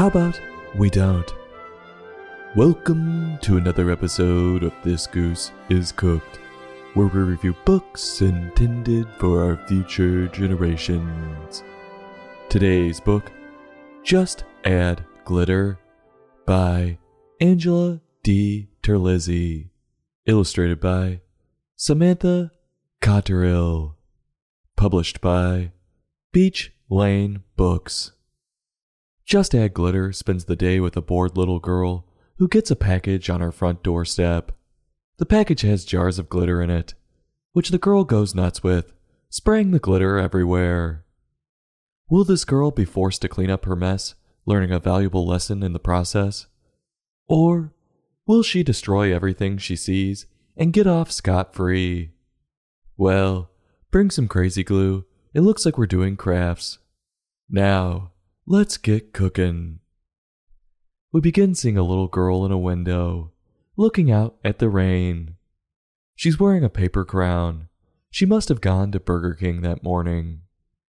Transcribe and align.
How 0.00 0.06
about 0.06 0.40
we 0.74 0.88
don't? 0.88 1.30
Welcome 2.56 3.36
to 3.42 3.58
another 3.58 3.90
episode 3.90 4.62
of 4.62 4.72
This 4.82 5.06
Goose 5.06 5.52
is 5.68 5.92
Cooked, 5.92 6.38
where 6.94 7.08
we 7.08 7.20
review 7.20 7.54
books 7.66 8.22
intended 8.22 9.06
for 9.18 9.44
our 9.44 9.58
future 9.68 10.26
generations. 10.28 11.62
Today's 12.48 12.98
book, 12.98 13.30
Just 14.02 14.44
Add 14.64 15.04
Glitter, 15.26 15.78
by 16.46 16.96
Angela 17.38 18.00
D. 18.22 18.70
Terlizzi, 18.82 19.68
illustrated 20.24 20.80
by 20.80 21.20
Samantha 21.76 22.52
Cotterill, 23.02 23.96
published 24.78 25.20
by 25.20 25.72
Beach 26.32 26.72
Lane 26.88 27.42
Books. 27.58 28.12
Just 29.30 29.54
Add 29.54 29.74
Glitter 29.74 30.10
spends 30.10 30.46
the 30.46 30.56
day 30.56 30.80
with 30.80 30.96
a 30.96 31.00
bored 31.00 31.36
little 31.36 31.60
girl 31.60 32.04
who 32.38 32.48
gets 32.48 32.68
a 32.68 32.74
package 32.74 33.30
on 33.30 33.40
her 33.40 33.52
front 33.52 33.80
doorstep. 33.80 34.50
The 35.18 35.24
package 35.24 35.60
has 35.60 35.84
jars 35.84 36.18
of 36.18 36.28
glitter 36.28 36.60
in 36.60 36.68
it, 36.68 36.94
which 37.52 37.68
the 37.68 37.78
girl 37.78 38.02
goes 38.02 38.34
nuts 38.34 38.64
with, 38.64 38.92
spraying 39.28 39.70
the 39.70 39.78
glitter 39.78 40.18
everywhere. 40.18 41.04
Will 42.08 42.24
this 42.24 42.44
girl 42.44 42.72
be 42.72 42.84
forced 42.84 43.22
to 43.22 43.28
clean 43.28 43.50
up 43.50 43.66
her 43.66 43.76
mess, 43.76 44.16
learning 44.46 44.72
a 44.72 44.80
valuable 44.80 45.24
lesson 45.24 45.62
in 45.62 45.74
the 45.74 45.78
process? 45.78 46.48
Or 47.28 47.72
will 48.26 48.42
she 48.42 48.64
destroy 48.64 49.14
everything 49.14 49.58
she 49.58 49.76
sees 49.76 50.26
and 50.56 50.72
get 50.72 50.88
off 50.88 51.12
scot 51.12 51.54
free? 51.54 52.10
Well, 52.96 53.52
bring 53.92 54.10
some 54.10 54.26
crazy 54.26 54.64
glue. 54.64 55.04
It 55.32 55.42
looks 55.42 55.64
like 55.64 55.78
we're 55.78 55.86
doing 55.86 56.16
crafts. 56.16 56.80
Now, 57.48 58.10
let's 58.50 58.78
get 58.78 59.12
cooking. 59.12 59.78
We 61.12 61.20
begin 61.20 61.54
seeing 61.54 61.78
a 61.78 61.84
little 61.84 62.08
girl 62.08 62.44
in 62.44 62.50
a 62.50 62.58
window, 62.58 63.30
looking 63.76 64.10
out 64.10 64.38
at 64.42 64.58
the 64.58 64.68
rain. 64.68 65.36
She's 66.16 66.40
wearing 66.40 66.64
a 66.64 66.68
paper 66.68 67.04
crown. 67.04 67.68
She 68.10 68.26
must 68.26 68.48
have 68.48 68.60
gone 68.60 68.90
to 68.90 68.98
Burger 68.98 69.34
King 69.34 69.60
that 69.60 69.84
morning. 69.84 70.40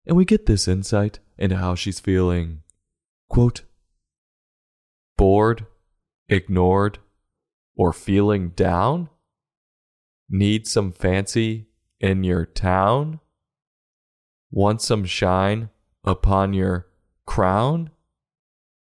And 0.05 0.17
we 0.17 0.25
get 0.25 0.47
this 0.47 0.67
insight 0.67 1.21
into 1.39 1.57
how 1.57 1.77
she's 1.77 2.01
feeling. 2.01 2.63
Quote, 3.29 3.63
bored, 5.17 5.65
ignored, 6.29 6.99
or 7.77 7.93
feeling 7.93 8.49
down? 8.49 9.11
Need 10.29 10.67
some 10.67 10.91
fancy 10.91 11.69
in 12.01 12.25
your 12.25 12.47
town? 12.47 13.21
Want 14.51 14.83
some 14.83 15.05
shine 15.05 15.71
upon 16.05 16.53
your 16.53 16.89
crown? 17.27 17.91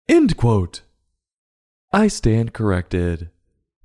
End 0.09 0.37
quote. 0.37 0.83
I 1.93 2.09
stand 2.09 2.53
corrected. 2.53 3.31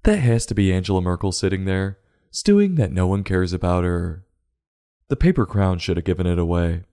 That 0.04 0.18
has 0.18 0.46
to 0.48 0.56
be 0.56 0.74
Angela 0.74 1.02
Merkel 1.02 1.32
sitting 1.32 1.66
there, 1.66 2.00
stewing 2.32 2.76
that 2.76 2.92
no 2.92 3.08
one 3.08 3.24
cares 3.24 3.54
about 3.54 3.84
her. 3.84 4.26
The 5.10 5.16
paper 5.16 5.46
crown 5.46 5.80
should 5.80 5.98
have 5.98 6.06
given 6.06 6.26
it 6.26 6.40
away. 6.40 6.84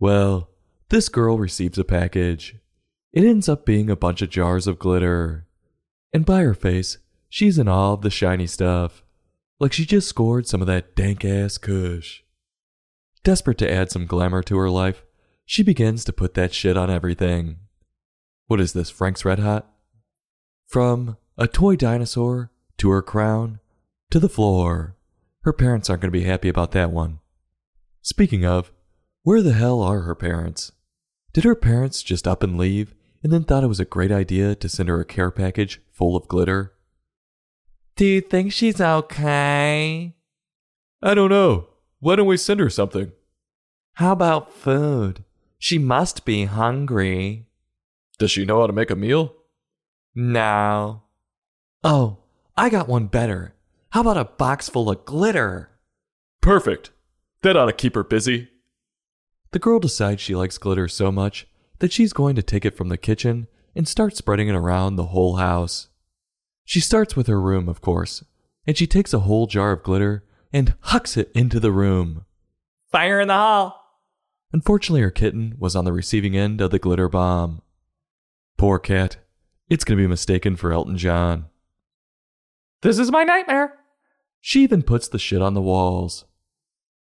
Well, 0.00 0.50
this 0.88 1.08
girl 1.08 1.38
receives 1.38 1.78
a 1.78 1.84
package. 1.84 2.56
It 3.12 3.24
ends 3.24 3.48
up 3.48 3.64
being 3.64 3.88
a 3.88 3.96
bunch 3.96 4.22
of 4.22 4.30
jars 4.30 4.66
of 4.66 4.78
glitter. 4.78 5.46
And 6.12 6.26
by 6.26 6.40
her 6.40 6.54
face, 6.54 6.98
she's 7.28 7.58
in 7.58 7.68
awe 7.68 7.92
of 7.92 8.02
the 8.02 8.10
shiny 8.10 8.46
stuff, 8.46 9.02
like 9.60 9.72
she 9.72 9.86
just 9.86 10.08
scored 10.08 10.46
some 10.46 10.60
of 10.60 10.66
that 10.66 10.96
dank 10.96 11.24
ass 11.24 11.56
kush. 11.56 12.22
Desperate 13.24 13.58
to 13.58 13.70
add 13.70 13.90
some 13.90 14.06
glamour 14.06 14.42
to 14.42 14.56
her 14.58 14.68
life, 14.68 15.04
she 15.44 15.62
begins 15.62 16.04
to 16.04 16.12
put 16.12 16.34
that 16.34 16.54
shit 16.54 16.76
on 16.76 16.90
everything. 16.90 17.58
What 18.46 18.60
is 18.60 18.72
this, 18.72 18.90
Frank's 18.90 19.24
Red 19.24 19.38
Hot? 19.38 19.68
From 20.66 21.16
a 21.36 21.46
toy 21.46 21.76
dinosaur 21.76 22.50
to 22.78 22.90
her 22.90 23.02
crown 23.02 23.60
to 24.10 24.18
the 24.18 24.28
floor. 24.28 24.96
Her 25.42 25.52
parents 25.52 25.90
aren't 25.90 26.02
going 26.02 26.12
to 26.12 26.18
be 26.18 26.24
happy 26.24 26.48
about 26.48 26.72
that 26.72 26.90
one. 26.90 27.18
Speaking 28.02 28.44
of, 28.44 28.72
where 29.22 29.42
the 29.42 29.52
hell 29.52 29.80
are 29.80 30.00
her 30.00 30.14
parents? 30.14 30.72
Did 31.32 31.44
her 31.44 31.54
parents 31.54 32.02
just 32.02 32.28
up 32.28 32.42
and 32.42 32.58
leave 32.58 32.94
and 33.22 33.32
then 33.32 33.44
thought 33.44 33.64
it 33.64 33.68
was 33.68 33.80
a 33.80 33.84
great 33.84 34.12
idea 34.12 34.54
to 34.54 34.68
send 34.68 34.88
her 34.88 35.00
a 35.00 35.04
care 35.04 35.30
package 35.30 35.80
full 35.92 36.16
of 36.16 36.28
glitter? 36.28 36.74
Do 37.96 38.04
you 38.04 38.20
think 38.20 38.52
she's 38.52 38.80
okay? 38.80 40.14
I 41.02 41.14
don't 41.14 41.30
know. 41.30 41.68
Why 42.00 42.16
don't 42.16 42.26
we 42.26 42.36
send 42.36 42.60
her 42.60 42.70
something? 42.70 43.12
How 43.94 44.12
about 44.12 44.52
food? 44.52 45.24
She 45.62 45.78
must 45.78 46.24
be 46.24 46.46
hungry. 46.46 47.46
Does 48.18 48.32
she 48.32 48.44
know 48.44 48.62
how 48.62 48.66
to 48.66 48.72
make 48.72 48.90
a 48.90 48.96
meal? 48.96 49.32
No. 50.12 51.04
Oh, 51.84 52.18
I 52.56 52.68
got 52.68 52.88
one 52.88 53.06
better. 53.06 53.54
How 53.90 54.00
about 54.00 54.16
a 54.16 54.24
box 54.24 54.68
full 54.68 54.90
of 54.90 55.04
glitter? 55.04 55.70
Perfect. 56.40 56.90
That 57.42 57.56
ought 57.56 57.66
to 57.66 57.72
keep 57.72 57.94
her 57.94 58.02
busy. 58.02 58.48
The 59.52 59.60
girl 59.60 59.78
decides 59.78 60.20
she 60.20 60.34
likes 60.34 60.58
glitter 60.58 60.88
so 60.88 61.12
much 61.12 61.46
that 61.78 61.92
she's 61.92 62.12
going 62.12 62.34
to 62.34 62.42
take 62.42 62.64
it 62.64 62.76
from 62.76 62.88
the 62.88 62.98
kitchen 62.98 63.46
and 63.76 63.86
start 63.86 64.16
spreading 64.16 64.48
it 64.48 64.56
around 64.56 64.96
the 64.96 65.06
whole 65.14 65.36
house. 65.36 65.90
She 66.64 66.80
starts 66.80 67.14
with 67.14 67.28
her 67.28 67.40
room, 67.40 67.68
of 67.68 67.80
course, 67.80 68.24
and 68.66 68.76
she 68.76 68.88
takes 68.88 69.14
a 69.14 69.20
whole 69.20 69.46
jar 69.46 69.70
of 69.70 69.84
glitter 69.84 70.24
and 70.52 70.74
hucks 70.80 71.16
it 71.16 71.30
into 71.36 71.60
the 71.60 71.70
room. 71.70 72.24
Fire 72.90 73.20
in 73.20 73.28
the 73.28 73.34
hall! 73.34 73.81
Unfortunately, 74.52 75.00
her 75.00 75.10
kitten 75.10 75.54
was 75.58 75.74
on 75.74 75.84
the 75.84 75.92
receiving 75.92 76.36
end 76.36 76.60
of 76.60 76.70
the 76.70 76.78
glitter 76.78 77.08
bomb. 77.08 77.62
Poor 78.58 78.78
cat. 78.78 79.16
It's 79.68 79.84
going 79.84 79.96
to 79.96 80.02
be 80.02 80.08
mistaken 80.08 80.56
for 80.56 80.72
Elton 80.72 80.98
John. 80.98 81.46
This 82.82 82.98
is 82.98 83.10
my 83.10 83.24
nightmare! 83.24 83.78
She 84.40 84.62
even 84.62 84.82
puts 84.82 85.08
the 85.08 85.18
shit 85.18 85.40
on 85.40 85.54
the 85.54 85.62
walls. 85.62 86.26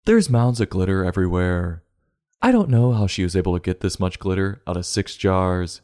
There's 0.05 0.29
mounds 0.29 0.61
of 0.61 0.69
glitter 0.69 1.05
everywhere. 1.05 1.84
I 2.43 2.53
don't 2.53 2.69
know 2.69 2.93
how 2.93 3.06
she 3.06 3.23
was 3.23 3.37
able 3.37 3.55
to 3.55 3.62
get 3.62 3.81
this 3.81 4.00
much 4.00 4.19
glitter 4.19 4.62
out 4.67 4.77
of 4.77 4.84
six 4.84 5.17
jars. 5.17 5.81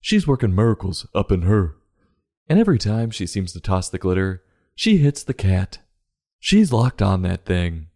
She's 0.00 0.26
working 0.26 0.54
miracles 0.54 1.06
up 1.14 1.32
in 1.32 1.42
her. 1.42 1.76
And 2.48 2.58
every 2.58 2.78
time 2.78 3.10
she 3.10 3.26
seems 3.26 3.52
to 3.52 3.60
toss 3.60 3.88
the 3.88 3.98
glitter, 3.98 4.44
she 4.74 4.98
hits 4.98 5.24
the 5.24 5.34
cat. 5.34 5.78
She's 6.38 6.72
locked 6.72 7.02
on 7.02 7.22
that 7.22 7.44
thing. 7.44 7.88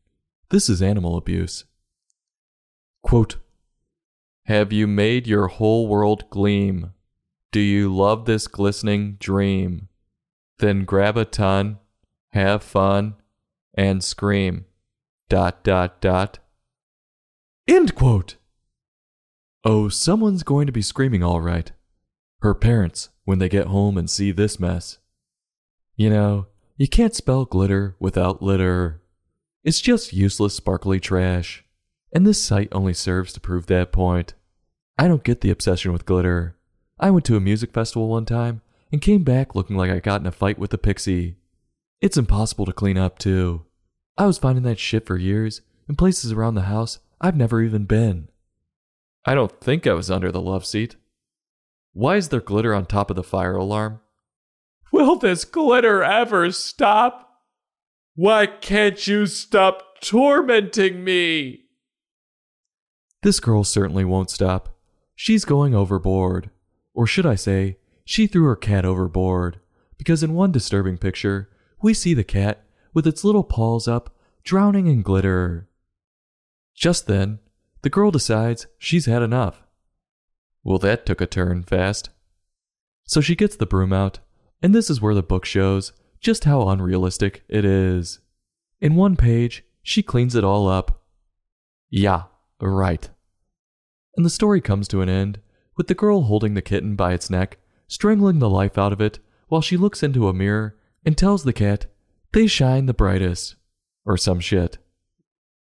This 0.48 0.68
is 0.68 0.82
animal 0.82 1.16
abuse. 1.16 1.64
Quote 3.02 3.36
Have 4.44 4.72
you 4.72 4.86
made 4.86 5.26
your 5.26 5.48
whole 5.48 5.88
world 5.88 6.28
gleam? 6.30 6.92
Do 7.52 7.60
you 7.60 7.94
love 7.94 8.26
this 8.26 8.46
glistening 8.46 9.16
dream? 9.18 9.88
Then 10.58 10.84
grab 10.84 11.16
a 11.16 11.24
ton, 11.24 11.78
have 12.30 12.62
fun, 12.62 13.14
and 13.74 14.04
scream. 14.04 14.66
Dot 15.28 15.64
dot 15.64 16.00
dot. 16.00 16.38
End 17.66 17.94
quote. 17.94 18.36
Oh, 19.64 19.88
someone's 19.88 20.42
going 20.42 20.66
to 20.66 20.72
be 20.72 20.82
screaming 20.82 21.22
all 21.22 21.40
right. 21.40 21.70
Her 22.40 22.54
parents, 22.54 23.10
when 23.24 23.38
they 23.38 23.48
get 23.48 23.66
home 23.66 23.96
and 23.98 24.08
see 24.08 24.32
this 24.32 24.58
mess. 24.58 24.98
You 25.96 26.10
know, 26.10 26.46
you 26.76 26.88
can't 26.88 27.14
spell 27.14 27.44
glitter 27.44 27.94
without 28.00 28.42
litter. 28.42 29.02
It's 29.62 29.80
just 29.80 30.12
useless, 30.12 30.54
sparkly 30.54 30.98
trash. 30.98 31.64
And 32.12 32.26
this 32.26 32.42
sight 32.42 32.68
only 32.72 32.94
serves 32.94 33.32
to 33.32 33.40
prove 33.40 33.66
that 33.66 33.92
point. 33.92 34.34
I 34.98 35.08
don't 35.08 35.24
get 35.24 35.40
the 35.40 35.50
obsession 35.50 35.92
with 35.92 36.06
glitter. 36.06 36.56
I 36.98 37.10
went 37.10 37.24
to 37.26 37.36
a 37.36 37.40
music 37.40 37.72
festival 37.72 38.08
one 38.08 38.26
time 38.26 38.62
and 38.92 39.00
came 39.00 39.22
back 39.22 39.54
looking 39.54 39.76
like 39.76 39.90
I 39.90 40.00
got 40.00 40.20
in 40.20 40.26
a 40.26 40.32
fight 40.32 40.58
with 40.58 40.74
a 40.74 40.78
pixie. 40.78 41.36
It's 42.00 42.16
impossible 42.16 42.66
to 42.66 42.72
clean 42.72 42.98
up, 42.98 43.18
too. 43.18 43.64
I 44.18 44.26
was 44.26 44.38
finding 44.38 44.64
that 44.64 44.78
shit 44.78 45.06
for 45.06 45.16
years 45.16 45.62
in 45.88 45.96
places 45.96 46.32
around 46.32 46.54
the 46.54 46.62
house 46.62 46.98
I've 47.20 47.36
never 47.36 47.62
even 47.62 47.84
been. 47.84 48.28
I 49.24 49.34
don't 49.34 49.60
think 49.60 49.86
I 49.86 49.92
was 49.92 50.10
under 50.10 50.32
the 50.32 50.40
love 50.40 50.64
seat. 50.64 50.96
Why 51.92 52.16
is 52.16 52.28
there 52.28 52.40
glitter 52.40 52.74
on 52.74 52.86
top 52.86 53.10
of 53.10 53.16
the 53.16 53.22
fire 53.22 53.54
alarm? 53.54 54.00
Will 54.92 55.16
this 55.16 55.44
glitter 55.44 56.02
ever 56.02 56.50
stop? 56.52 57.42
Why 58.14 58.46
can't 58.46 59.06
you 59.06 59.26
stop 59.26 60.00
tormenting 60.00 61.04
me? 61.04 61.64
This 63.22 63.40
girl 63.40 63.64
certainly 63.64 64.04
won't 64.04 64.30
stop. 64.30 64.76
She's 65.14 65.44
going 65.44 65.74
overboard. 65.74 66.50
Or 66.94 67.06
should 67.06 67.26
I 67.26 67.34
say, 67.34 67.78
she 68.04 68.26
threw 68.26 68.44
her 68.44 68.56
cat 68.56 68.84
overboard. 68.84 69.60
Because 69.98 70.22
in 70.22 70.34
one 70.34 70.52
disturbing 70.52 70.96
picture, 70.96 71.50
we 71.82 71.92
see 71.92 72.14
the 72.14 72.24
cat 72.24 72.64
with 72.94 73.06
its 73.06 73.22
little 73.22 73.44
paws 73.44 73.86
up, 73.86 74.16
drowning 74.44 74.86
in 74.86 75.02
glitter. 75.02 75.68
Just 76.74 77.06
then, 77.06 77.38
the 77.82 77.90
girl 77.90 78.10
decides 78.10 78.66
she's 78.78 79.06
had 79.06 79.22
enough. 79.22 79.62
Well, 80.64 80.78
that 80.78 81.04
took 81.06 81.20
a 81.20 81.26
turn 81.26 81.62
fast. 81.62 82.10
So 83.04 83.20
she 83.20 83.34
gets 83.34 83.56
the 83.56 83.66
broom 83.66 83.92
out, 83.92 84.20
and 84.62 84.74
this 84.74 84.88
is 84.88 85.00
where 85.00 85.14
the 85.14 85.22
book 85.22 85.44
shows 85.44 85.92
just 86.20 86.44
how 86.44 86.68
unrealistic 86.68 87.44
it 87.48 87.64
is. 87.64 88.20
In 88.80 88.94
one 88.94 89.16
page, 89.16 89.64
she 89.82 90.02
cleans 90.02 90.34
it 90.34 90.44
all 90.44 90.68
up. 90.68 91.02
Yeah, 91.88 92.24
right. 92.68 93.08
And 94.16 94.26
the 94.26 94.30
story 94.30 94.60
comes 94.60 94.88
to 94.88 95.00
an 95.00 95.08
end 95.08 95.40
with 95.76 95.86
the 95.86 95.94
girl 95.94 96.22
holding 96.22 96.54
the 96.54 96.62
kitten 96.62 96.94
by 96.96 97.14
its 97.14 97.30
neck, 97.30 97.58
strangling 97.88 98.38
the 98.38 98.50
life 98.50 98.76
out 98.76 98.92
of 98.92 99.00
it 99.00 99.18
while 99.48 99.62
she 99.62 99.76
looks 99.76 100.02
into 100.02 100.28
a 100.28 100.34
mirror 100.34 100.76
and 101.04 101.16
tells 101.16 101.44
the 101.44 101.52
cat, 101.52 101.86
they 102.32 102.46
shine 102.46 102.86
the 102.86 102.94
brightest, 102.94 103.56
or 104.04 104.16
some 104.16 104.40
shit. 104.40 104.78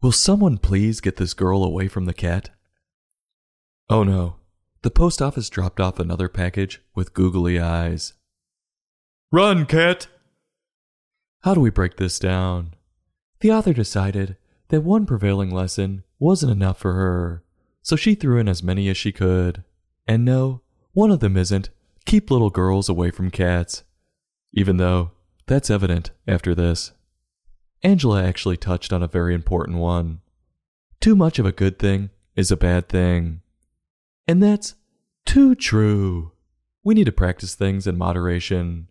Will 0.03 0.13
someone 0.13 0.59
please 0.59 1.01
get 1.01 1.17
this 1.17 1.35
girl 1.35 1.63
away 1.63 1.89
from 1.89 2.07
the 2.07 2.15
cat? 2.15 2.51
Oh 3.89 4.03
no, 4.03 4.37
the 4.83 4.91
post 4.91 5.23
office 5.23 5.49
dropped 5.49 5.79
off 5.79 6.01
another 6.01 6.29
package 6.29 6.83
with 6.95 7.15
googly 7.15 7.61
eyes. 7.61 8.15
Run, 9.31 9.65
cat! 9.65 10.09
How 11.43 11.55
do 11.55 11.61
we 11.61 11.71
break 11.71 11.97
this 11.97 12.19
down? 12.19 12.75
The 13.41 13.53
author 13.53 13.73
decided 13.73 14.37
that 14.69 14.83
one 14.83 15.07
prevailing 15.07 15.51
lesson 15.51 16.05
wasn't 16.23 16.53
enough 16.53 16.79
for 16.79 16.93
her, 16.93 17.43
so 17.83 17.97
she 17.97 18.15
threw 18.15 18.39
in 18.39 18.49
as 18.49 18.63
many 18.63 18.89
as 18.89 18.97
she 18.97 19.11
could. 19.11 19.65
And 20.07 20.25
no, 20.25 20.63
one 20.93 21.11
of 21.11 21.21
them 21.21 21.37
isn't 21.37 21.71
keep 22.07 22.31
little 22.31 22.51
girls 22.51 22.89
away 22.89 23.11
from 23.11 23.31
cats. 23.31 23.83
Even 24.53 24.77
though 24.77 25.11
that's 25.47 25.71
evident 25.71 26.13
after 26.29 26.55
this. 26.55 26.93
Angela 27.83 28.23
actually 28.23 28.57
touched 28.57 28.93
on 28.93 29.03
a 29.03 29.09
very 29.09 29.35
important 29.35 29.79
one. 29.79 30.21
Too 31.01 31.17
much 31.17 31.41
of 31.41 31.47
a 31.47 31.53
good 31.53 31.79
thing 31.79 32.11
is 32.37 32.53
a 32.53 32.57
bad 32.57 32.89
thing. 32.89 33.41
And 34.29 34.41
that's 34.41 34.77
too 35.27 35.57
true. 35.57 36.33
We 36.85 36.95
need 36.95 37.07
to 37.07 37.13
practice 37.13 37.57
things 37.57 37.87
in 37.87 37.99
moderation. 37.99 38.89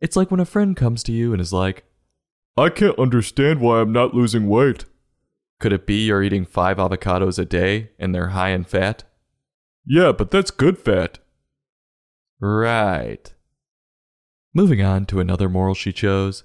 It's 0.00 0.16
like 0.16 0.32
when 0.32 0.40
a 0.40 0.44
friend 0.44 0.76
comes 0.76 1.04
to 1.04 1.12
you 1.12 1.32
and 1.32 1.40
is 1.40 1.52
like, 1.52 1.84
I 2.56 2.68
can't 2.70 2.98
understand 2.98 3.60
why 3.60 3.80
I'm 3.80 3.92
not 3.92 4.14
losing 4.14 4.48
weight. 4.48 4.84
Could 5.62 5.72
it 5.72 5.86
be 5.86 6.06
you're 6.06 6.24
eating 6.24 6.44
five 6.44 6.78
avocados 6.78 7.38
a 7.38 7.44
day 7.44 7.90
and 7.96 8.12
they're 8.12 8.30
high 8.30 8.48
in 8.48 8.64
fat? 8.64 9.04
Yeah, 9.86 10.10
but 10.10 10.32
that's 10.32 10.50
good 10.50 10.76
fat. 10.76 11.20
Right. 12.40 13.32
Moving 14.52 14.82
on 14.82 15.06
to 15.06 15.20
another 15.20 15.48
moral 15.48 15.76
she 15.76 15.92
chose 15.92 16.42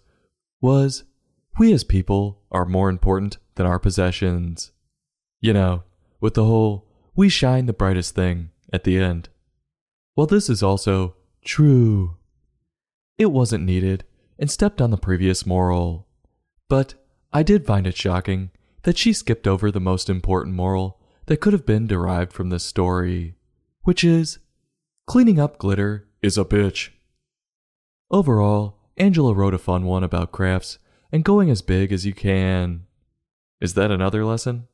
was 0.61 1.03
we 1.57 1.73
as 1.73 1.83
people 1.83 2.43
are 2.51 2.63
more 2.63 2.91
important 2.91 3.39
than 3.55 3.65
our 3.65 3.79
possessions. 3.79 4.71
You 5.41 5.53
know, 5.53 5.83
with 6.21 6.35
the 6.35 6.45
whole 6.45 6.87
we 7.15 7.27
shine 7.27 7.65
the 7.65 7.73
brightest 7.73 8.13
thing 8.13 8.51
at 8.71 8.83
the 8.83 8.99
end. 8.99 9.29
Well, 10.15 10.27
this 10.27 10.47
is 10.47 10.61
also 10.61 11.15
true. 11.43 12.17
It 13.17 13.31
wasn't 13.31 13.65
needed 13.65 14.03
and 14.37 14.51
stepped 14.51 14.79
on 14.79 14.91
the 14.91 14.95
previous 14.95 15.43
moral. 15.43 16.05
But 16.69 16.93
I 17.33 17.41
did 17.41 17.65
find 17.65 17.87
it 17.87 17.97
shocking 17.97 18.51
that 18.87 18.97
she 18.97 19.11
skipped 19.11 19.45
over 19.45 19.69
the 19.69 19.81
most 19.81 20.09
important 20.09 20.55
moral 20.55 20.97
that 21.25 21.41
could 21.41 21.51
have 21.51 21.65
been 21.65 21.87
derived 21.87 22.31
from 22.31 22.47
this 22.47 22.63
story, 22.63 23.35
which 23.81 24.01
is 24.01 24.39
cleaning 25.05 25.37
up 25.37 25.57
glitter 25.57 26.07
is 26.21 26.37
a 26.37 26.45
bitch. 26.45 26.91
Overall, 28.09 28.77
Angela 28.95 29.33
wrote 29.33 29.53
a 29.53 29.57
fun 29.57 29.83
one 29.83 30.05
about 30.05 30.31
crafts 30.31 30.79
and 31.11 31.25
going 31.25 31.49
as 31.49 31.61
big 31.61 31.91
as 31.91 32.05
you 32.05 32.13
can. 32.13 32.85
Is 33.59 33.73
that 33.73 33.91
another 33.91 34.23
lesson? 34.23 34.69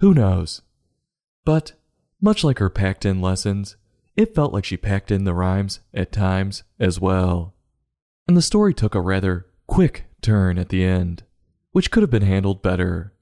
Who 0.00 0.12
knows? 0.12 0.62
But, 1.44 1.74
much 2.20 2.42
like 2.42 2.58
her 2.58 2.68
packed 2.68 3.04
in 3.04 3.20
lessons, 3.20 3.76
it 4.16 4.34
felt 4.34 4.52
like 4.52 4.64
she 4.64 4.76
packed 4.76 5.12
in 5.12 5.22
the 5.22 5.34
rhymes 5.34 5.78
at 5.94 6.10
times 6.10 6.64
as 6.80 7.00
well. 7.00 7.54
And 8.26 8.36
the 8.36 8.42
story 8.42 8.74
took 8.74 8.96
a 8.96 9.00
rather 9.00 9.46
quick 9.68 10.06
turn 10.20 10.58
at 10.58 10.70
the 10.70 10.82
end, 10.82 11.22
which 11.70 11.92
could 11.92 12.02
have 12.02 12.10
been 12.10 12.22
handled 12.22 12.60
better. 12.60 13.12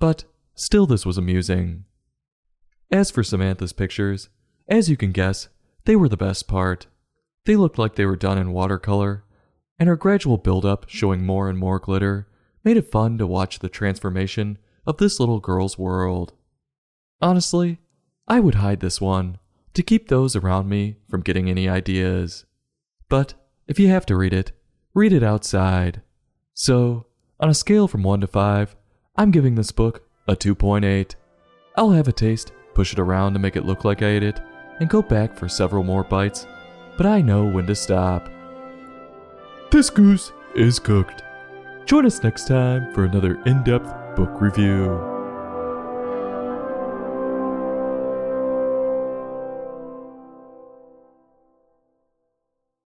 But 0.00 0.24
still, 0.56 0.86
this 0.86 1.06
was 1.06 1.16
amusing. 1.16 1.84
As 2.90 3.12
for 3.12 3.22
Samantha's 3.22 3.72
pictures, 3.72 4.28
as 4.66 4.90
you 4.90 4.96
can 4.96 5.12
guess, 5.12 5.48
they 5.84 5.94
were 5.94 6.08
the 6.08 6.16
best 6.16 6.48
part. 6.48 6.88
They 7.44 7.54
looked 7.54 7.78
like 7.78 7.94
they 7.94 8.06
were 8.06 8.16
done 8.16 8.38
in 8.38 8.52
watercolor, 8.52 9.24
and 9.78 9.88
her 9.88 9.96
gradual 9.96 10.38
build-up 10.38 10.86
showing 10.88 11.24
more 11.24 11.48
and 11.48 11.58
more 11.58 11.78
glitter 11.78 12.26
made 12.64 12.76
it 12.76 12.90
fun 12.90 13.18
to 13.18 13.26
watch 13.26 13.60
the 13.60 13.68
transformation 13.68 14.58
of 14.86 14.96
this 14.96 15.20
little 15.20 15.38
girl's 15.38 15.78
world. 15.78 16.32
Honestly, 17.22 17.78
I 18.26 18.40
would 18.40 18.56
hide 18.56 18.80
this 18.80 19.00
one 19.00 19.38
to 19.74 19.82
keep 19.82 20.08
those 20.08 20.34
around 20.34 20.68
me 20.68 20.96
from 21.08 21.20
getting 21.20 21.48
any 21.48 21.68
ideas. 21.68 22.44
But 23.08 23.34
if 23.66 23.78
you 23.78 23.88
have 23.88 24.06
to 24.06 24.16
read 24.16 24.32
it, 24.32 24.52
read 24.94 25.12
it 25.12 25.22
outside. 25.22 26.02
So, 26.54 27.06
on 27.38 27.48
a 27.48 27.54
scale 27.54 27.88
from 27.88 28.02
1 28.02 28.22
to 28.22 28.26
5, 28.26 28.76
I'm 29.20 29.30
giving 29.30 29.54
this 29.54 29.70
book 29.70 30.02
a 30.28 30.34
2.8. 30.34 31.14
I'll 31.76 31.90
have 31.90 32.08
a 32.08 32.12
taste, 32.12 32.52
push 32.72 32.94
it 32.94 32.98
around 32.98 33.34
to 33.34 33.38
make 33.38 33.54
it 33.54 33.66
look 33.66 33.84
like 33.84 34.00
I 34.00 34.06
ate 34.06 34.22
it, 34.22 34.40
and 34.78 34.88
go 34.88 35.02
back 35.02 35.36
for 35.36 35.46
several 35.46 35.84
more 35.84 36.02
bites, 36.02 36.46
but 36.96 37.04
I 37.04 37.20
know 37.20 37.44
when 37.44 37.66
to 37.66 37.74
stop. 37.74 38.30
This 39.70 39.90
goose 39.90 40.32
is 40.54 40.78
cooked. 40.78 41.22
Join 41.84 42.06
us 42.06 42.22
next 42.22 42.48
time 42.48 42.94
for 42.94 43.04
another 43.04 43.38
in 43.44 43.62
depth 43.62 43.94
book 44.16 44.40
review. 44.40 45.19